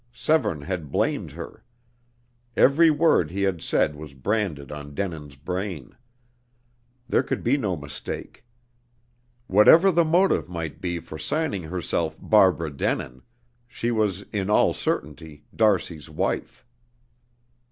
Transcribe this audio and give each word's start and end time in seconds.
Severne 0.13 0.63
had 0.63 0.91
blamed 0.91 1.33
her. 1.33 1.63
Every 2.57 2.89
word 2.89 3.29
he 3.29 3.43
had 3.43 3.61
said 3.61 3.95
was 3.95 4.15
branded 4.15 4.71
on 4.71 4.95
Denin's 4.95 5.35
brain. 5.35 5.95
There 7.07 7.21
could 7.21 7.43
be 7.43 7.55
no 7.55 7.77
mistake. 7.77 8.43
Whatever 9.45 9.91
the 9.91 10.03
motive 10.03 10.49
might 10.49 10.81
be 10.81 10.97
for 10.99 11.19
signing 11.19 11.61
herself 11.61 12.17
Barbara 12.19 12.71
Denin, 12.71 13.21
she 13.67 13.91
was 13.91 14.23
in 14.33 14.49
all 14.49 14.73
certainty 14.73 15.43
d'Arcy's 15.55 16.09
wife. 16.09 16.65